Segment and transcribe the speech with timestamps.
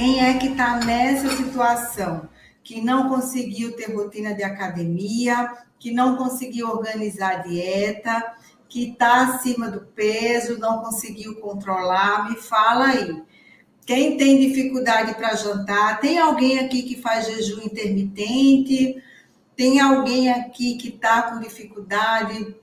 [0.00, 2.26] Quem é que está nessa situação?
[2.64, 8.34] Que não conseguiu ter rotina de academia, que não conseguiu organizar a dieta,
[8.66, 13.22] que está acima do peso, não conseguiu controlar, me fala aí.
[13.84, 16.00] Quem tem dificuldade para jantar?
[16.00, 19.04] Tem alguém aqui que faz jejum intermitente?
[19.54, 22.56] Tem alguém aqui que está com dificuldade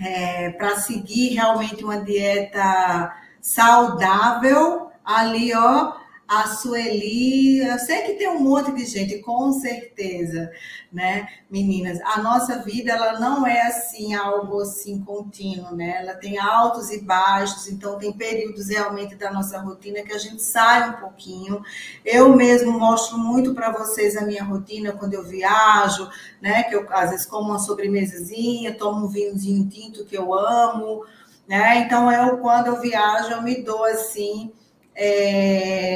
[0.00, 4.92] é, para seguir realmente uma dieta saudável?
[5.04, 10.50] Ali, ó, a Sueli, eu sei que tem um monte de gente, com certeza,
[10.90, 12.00] né, meninas?
[12.02, 15.98] A nossa vida, ela não é assim, algo assim contínuo, né?
[16.00, 20.42] Ela tem altos e baixos, então tem períodos realmente da nossa rotina que a gente
[20.42, 21.62] sai um pouquinho.
[22.04, 26.08] Eu mesmo mostro muito para vocês a minha rotina quando eu viajo,
[26.40, 26.62] né?
[26.62, 31.04] Que eu às vezes como uma sobremesazinha, tomo um vinhozinho tinto que eu amo,
[31.46, 31.78] né?
[31.80, 34.50] Então eu quando eu viajo, eu me dou assim
[34.94, 35.91] é,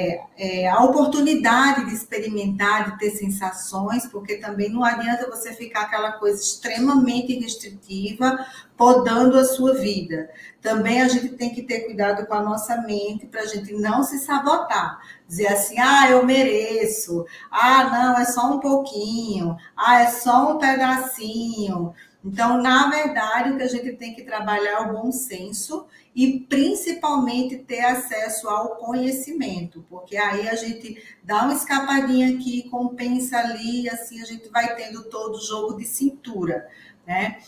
[0.47, 6.13] é, a oportunidade de experimentar, de ter sensações, porque também não adianta você ficar aquela
[6.13, 8.39] coisa extremamente restritiva,
[8.77, 10.31] podando a sua vida.
[10.61, 14.03] Também a gente tem que ter cuidado com a nossa mente para a gente não
[14.03, 15.01] se sabotar.
[15.27, 20.59] Dizer assim, ah, eu mereço, ah, não, é só um pouquinho, ah, é só um
[20.59, 21.95] pedacinho.
[22.25, 26.41] Então, na verdade, o que a gente tem que trabalhar é o bom senso e
[26.41, 33.89] principalmente ter acesso ao conhecimento, porque aí a gente dá uma escapadinha aqui, compensa ali,
[33.89, 36.67] assim a gente vai tendo todo o jogo de cintura,
[37.07, 37.39] né?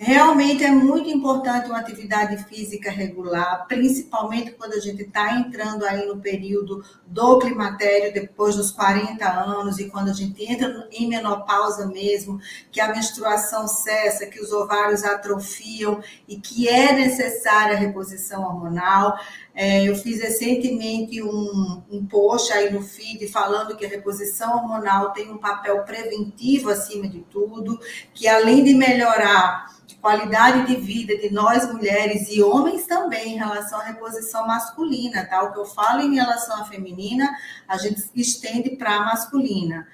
[0.00, 6.06] Realmente é muito importante uma atividade física regular, principalmente quando a gente está entrando aí
[6.06, 11.84] no período do climatério, depois dos 40 anos, e quando a gente entra em menopausa
[11.84, 12.38] mesmo,
[12.70, 19.18] que a menstruação cessa, que os ovários atrofiam e que é necessária a reposição hormonal.
[19.52, 25.12] É, eu fiz recentemente um, um post aí no feed falando que a reposição hormonal
[25.12, 27.80] tem um papel preventivo acima de tudo,
[28.14, 29.76] que além de melhorar
[30.08, 35.42] qualidade de vida de nós mulheres e homens também em relação à reposição masculina, tá?
[35.42, 37.28] O que eu falo em relação à feminina,
[37.68, 39.86] a gente estende para a masculina.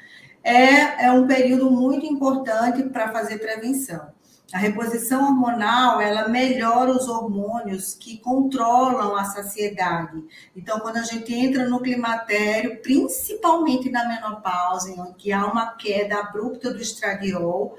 [0.44, 4.06] É, é um período muito importante para fazer prevenção.
[4.52, 10.22] A reposição hormonal, ela melhora os hormônios que controlam a saciedade.
[10.54, 16.20] Então, quando a gente entra no climatério, principalmente na menopausa, em que há uma queda
[16.20, 17.76] abrupta do estradiol,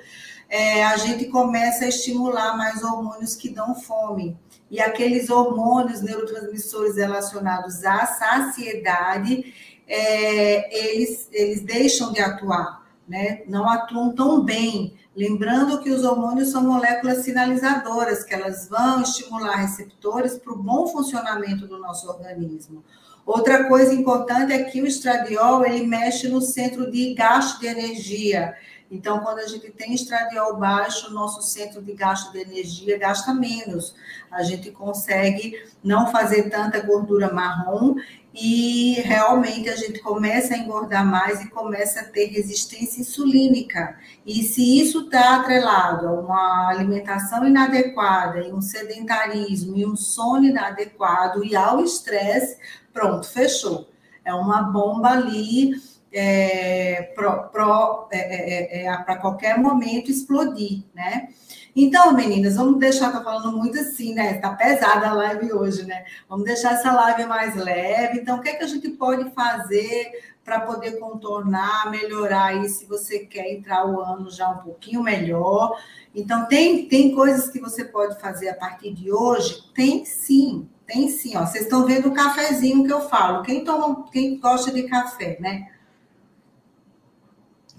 [0.49, 4.37] é, a gente começa a estimular mais hormônios que dão fome.
[4.69, 9.53] E aqueles hormônios neurotransmissores relacionados à saciedade,
[9.87, 13.43] é, eles, eles deixam de atuar, né?
[13.47, 14.93] não atuam tão bem.
[15.15, 20.87] Lembrando que os hormônios são moléculas sinalizadoras, que elas vão estimular receptores para o bom
[20.87, 22.83] funcionamento do nosso organismo.
[23.25, 28.55] Outra coisa importante é que o estradiol ele mexe no centro de gasto de energia.
[28.89, 33.33] Então, quando a gente tem estradiol baixo, o nosso centro de gasto de energia gasta
[33.33, 33.95] menos.
[34.31, 37.95] A gente consegue não fazer tanta gordura marrom
[38.37, 43.97] e realmente a gente começa a engordar mais e começa a ter resistência insulínica.
[44.25, 50.45] E se isso está atrelado a uma alimentação inadequada, e um sedentarismo, e um sono
[50.45, 52.57] inadequado, e ao estresse,
[52.93, 53.89] pronto, fechou.
[54.25, 55.75] É uma bomba ali
[56.17, 61.27] é, para é, é, é, é qualquer momento explodir, né?
[61.75, 64.35] Então, meninas, vamos deixar, tá falando muito assim, né?
[64.35, 66.05] Tá pesada a live hoje, né?
[66.29, 68.19] Vamos deixar essa live mais leve.
[68.19, 70.09] Então, o que é que a gente pode fazer
[70.41, 75.77] para poder contornar, melhorar aí, se você quer entrar o ano já um pouquinho melhor?
[76.15, 79.69] Então, tem, tem coisas que você pode fazer a partir de hoje?
[79.73, 81.35] Tem sim, tem sim.
[81.35, 83.43] Ó, vocês estão vendo o cafezinho que eu falo.
[83.43, 85.74] Quem toma, quem gosta de café, né?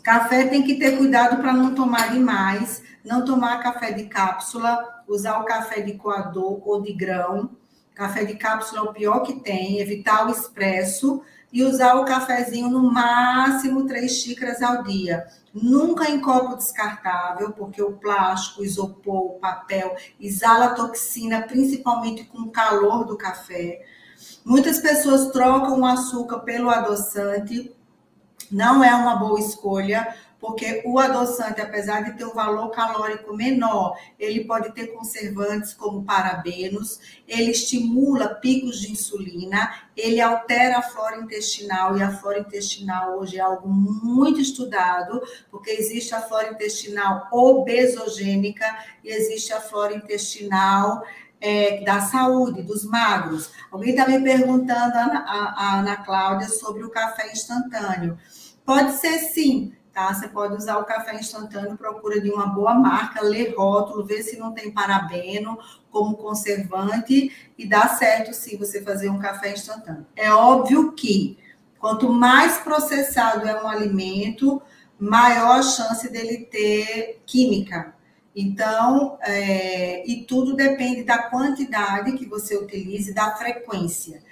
[0.07, 5.41] Café tem que ter cuidado para não tomar demais, não tomar café de cápsula, usar
[5.41, 7.51] o café de coador ou de grão.
[7.93, 12.69] Café de cápsula é o pior que tem, evitar o expresso e usar o cafezinho
[12.69, 15.27] no máximo três xícaras ao dia.
[15.53, 22.43] Nunca em copo descartável, porque o plástico, o isopor, o papel exala toxina, principalmente com
[22.43, 23.85] o calor do café.
[24.45, 27.75] Muitas pessoas trocam o açúcar pelo adoçante
[28.51, 33.99] não é uma boa escolha porque o adoçante, apesar de ter um valor calórico menor,
[34.19, 41.17] ele pode ter conservantes como parabenos, ele estimula picos de insulina, ele altera a flora
[41.17, 47.29] intestinal, e a flora intestinal hoje é algo muito estudado, porque existe a flora intestinal
[47.33, 48.67] obesogênica
[49.03, 51.03] e existe a flora intestinal
[51.41, 53.51] é, da saúde, dos magros.
[53.71, 58.19] Alguém está me perguntando, a, a, a Ana Cláudia, sobre o café instantâneo.
[58.65, 60.13] Pode ser sim, tá?
[60.13, 64.39] Você pode usar o café instantâneo, procura de uma boa marca, lê rótulo, vê se
[64.39, 65.59] não tem parabeno
[65.91, 70.07] como conservante e dá certo sim você fazer um café instantâneo.
[70.15, 71.39] É óbvio que
[71.79, 74.61] quanto mais processado é um alimento,
[74.99, 77.96] maior a chance dele ter química.
[78.39, 84.23] Então, é, e tudo depende da quantidade que você utilize, da frequência.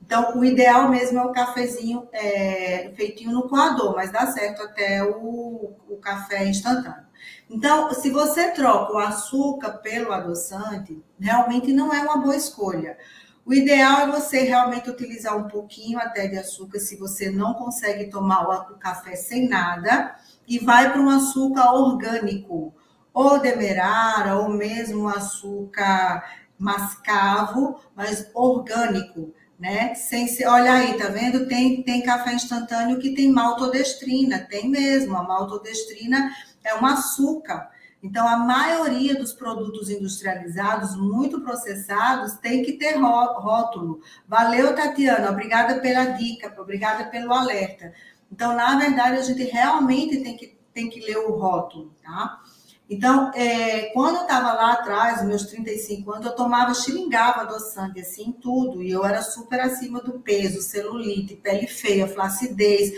[0.00, 5.02] Então, o ideal mesmo é o cafezinho é, feitinho no coador, mas dá certo até
[5.02, 7.08] o, o café instantâneo.
[7.50, 12.96] Então, se você troca o açúcar pelo adoçante, realmente não é uma boa escolha.
[13.44, 18.08] O ideal é você realmente utilizar um pouquinho até de açúcar, se você não consegue
[18.08, 20.14] tomar o café sem nada,
[20.46, 22.72] e vai para um açúcar orgânico,
[23.12, 26.24] ou demerara, ou mesmo açúcar
[26.58, 29.94] mascavo, mas orgânico né?
[29.94, 31.46] Sem ser, olha aí, tá vendo?
[31.48, 35.16] Tem, tem café instantâneo que tem maltodestrina, tem mesmo.
[35.16, 36.30] A maltodestrina
[36.62, 37.68] é um açúcar.
[38.00, 44.00] Então, a maioria dos produtos industrializados, muito processados, tem que ter rótulo.
[44.28, 45.30] Valeu, Tatiana.
[45.30, 47.92] Obrigada pela dica, obrigada pelo alerta.
[48.30, 52.40] Então, na verdade, a gente realmente tem que, tem que ler o rótulo, tá?
[52.88, 58.32] Então, é, quando eu estava lá atrás, meus 35 anos, eu tomava, xeringava adoçante, assim,
[58.32, 58.82] tudo.
[58.82, 62.92] E eu era super acima do peso, celulite, pele feia, flacidez.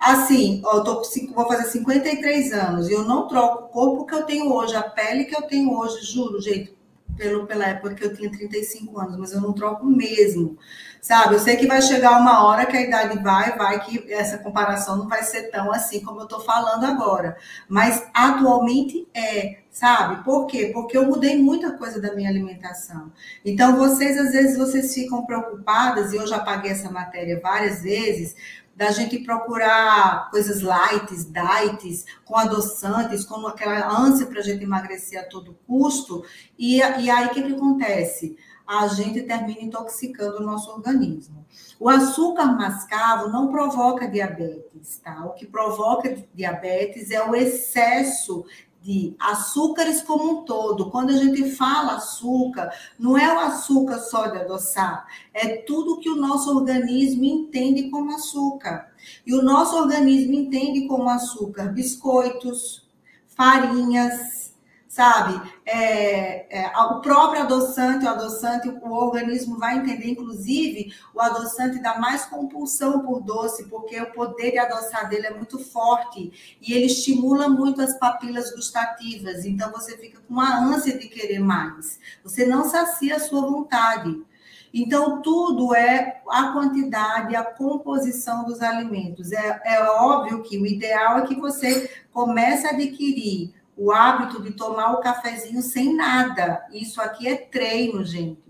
[0.00, 1.02] Assim, eu tô,
[1.34, 4.82] vou fazer 53 anos e eu não troco o corpo que eu tenho hoje, a
[4.82, 6.77] pele que eu tenho hoje, juro, gente,
[7.18, 10.56] pelo, pela época que eu tinha 35 anos, mas eu não troco mesmo
[11.00, 11.34] sabe?
[11.34, 14.96] Eu sei que vai chegar uma hora que a idade vai, vai que essa comparação
[14.96, 17.36] não vai ser tão assim como eu estou falando agora.
[17.68, 20.22] Mas atualmente é, sabe?
[20.24, 20.70] Por quê?
[20.72, 23.12] Porque eu mudei muita coisa da minha alimentação.
[23.44, 28.34] Então, vocês, às vezes, vocês ficam preocupadas, e eu já paguei essa matéria várias vezes,
[28.78, 35.20] da gente procurar coisas light, diets, com adoçantes, com aquela ânsia para a gente emagrecer
[35.20, 36.24] a todo custo.
[36.56, 38.36] E, e aí, o que, que acontece?
[38.68, 41.46] a gente termina intoxicando o nosso organismo.
[41.80, 45.24] O açúcar mascavo não provoca diabetes, tá?
[45.24, 48.44] O que provoca diabetes é o excesso
[48.88, 50.90] de açúcares como um todo.
[50.90, 56.08] Quando a gente fala açúcar, não é o açúcar só de adoçar, é tudo que
[56.08, 58.90] o nosso organismo entende como açúcar.
[59.26, 62.88] E o nosso organismo entende como açúcar biscoitos,
[63.26, 64.47] farinhas,
[64.88, 65.40] sabe?
[65.66, 71.98] É, é, o próprio adoçante, o adoçante, o organismo vai entender, inclusive, o adoçante dá
[71.98, 76.86] mais compulsão por doce, porque o poder de adoçar dele é muito forte e ele
[76.86, 82.00] estimula muito as papilas gustativas, então você fica com uma ânsia de querer mais.
[82.24, 84.26] Você não sacia a sua vontade.
[84.72, 89.32] Então, tudo é a quantidade, a composição dos alimentos.
[89.32, 94.50] É, é óbvio que o ideal é que você comece a adquirir o hábito de
[94.50, 96.66] tomar o cafezinho sem nada.
[96.72, 98.42] Isso aqui é treino, gente.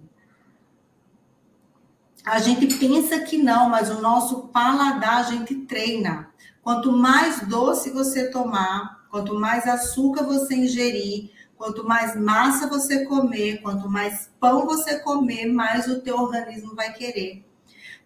[2.24, 6.30] A gente pensa que não, mas o nosso paladar a gente treina.
[6.62, 13.60] Quanto mais doce você tomar, quanto mais açúcar você ingerir, quanto mais massa você comer,
[13.60, 17.44] quanto mais pão você comer, mais o teu organismo vai querer.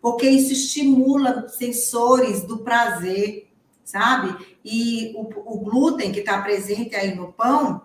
[0.00, 3.51] Porque isso estimula sensores do prazer,
[3.84, 4.56] sabe?
[4.64, 7.82] E o, o glúten que está presente aí no pão,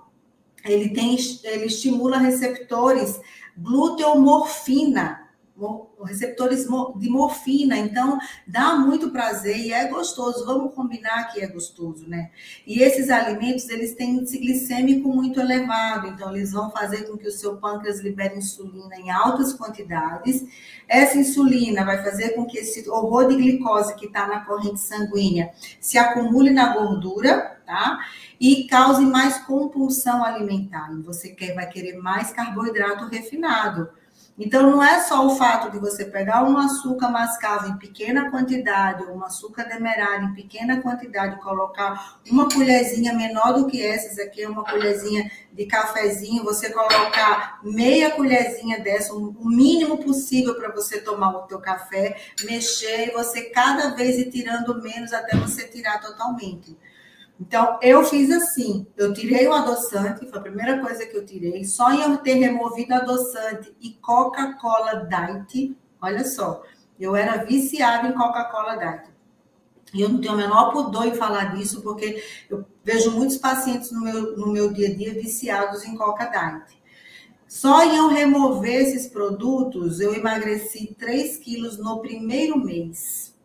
[0.64, 3.20] ele tem, ele estimula receptores
[3.58, 5.27] gluteomorfina,
[6.06, 10.46] receptores de morfina, então dá muito prazer e é gostoso.
[10.46, 12.30] Vamos combinar que é gostoso, né?
[12.66, 17.28] E esses alimentos, eles têm índice glicêmico muito elevado, então eles vão fazer com que
[17.28, 20.46] o seu pâncreas libere insulina em altas quantidades.
[20.88, 25.52] Essa insulina vai fazer com que esse horror de glicose que está na corrente sanguínea
[25.80, 28.00] se acumule na gordura, tá?
[28.40, 30.92] E cause mais compulsão alimentar.
[30.94, 33.90] E você quer, vai querer mais carboidrato refinado.
[34.40, 39.04] Então, não é só o fato de você pegar um açúcar mascavo em pequena quantidade,
[39.04, 44.46] ou um açúcar demerara em pequena quantidade, colocar uma colherzinha menor do que essas aqui,
[44.46, 51.32] uma colherzinha de cafezinho, você colocar meia colherzinha dessa, o mínimo possível para você tomar
[51.32, 56.78] o teu café, mexer e você cada vez ir tirando menos até você tirar totalmente.
[57.40, 61.64] Então, eu fiz assim: eu tirei o adoçante, foi a primeira coisa que eu tirei,
[61.64, 66.64] só em eu ter removido adoçante e Coca-Cola Diet, olha só,
[67.00, 69.16] eu era viciada em Coca-Cola Diet.
[69.94, 73.92] E eu não tenho o menor pudor em falar disso, porque eu vejo muitos pacientes
[73.92, 76.78] no meu, no meu dia a dia viciados em Coca Diet.
[77.48, 83.37] Só em eu remover esses produtos, eu emagreci 3 quilos no primeiro mês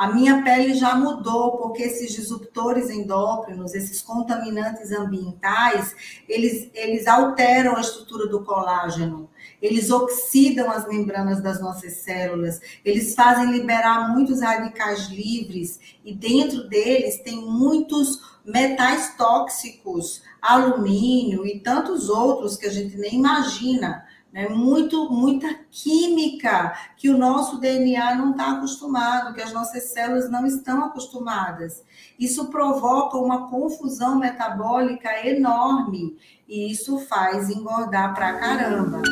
[0.00, 5.94] a minha pele já mudou, porque esses disruptores endócrinos, esses contaminantes ambientais,
[6.26, 9.28] eles, eles alteram a estrutura do colágeno,
[9.60, 16.66] eles oxidam as membranas das nossas células, eles fazem liberar muitos radicais livres, e dentro
[16.66, 24.48] deles tem muitos metais tóxicos, alumínio e tantos outros que a gente nem imagina né?
[24.48, 30.46] Muito, muita química que o nosso DNA não está acostumado, que as nossas células não
[30.46, 31.82] estão acostumadas.
[32.18, 36.16] Isso provoca uma confusão metabólica enorme
[36.48, 39.02] e isso faz engordar pra caramba.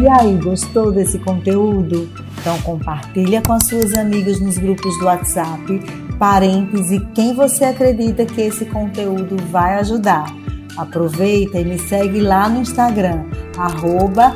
[0.00, 2.10] E aí, gostou desse conteúdo?
[2.38, 5.80] Então compartilha com as suas amigas nos grupos do WhatsApp,
[6.18, 10.43] parentes e quem você acredita que esse conteúdo vai ajudar.
[10.76, 13.24] Aproveita e me segue lá no Instagram,
[13.56, 14.34] arroba.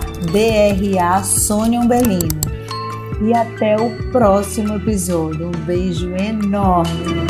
[3.20, 5.48] E até o próximo episódio.
[5.48, 7.27] Um beijo enorme!